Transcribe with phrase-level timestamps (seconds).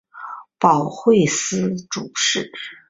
[0.57, 2.51] 保惠司主事。